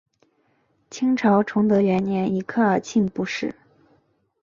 [0.89, 3.53] 清朝崇德元年以科尔沁部置。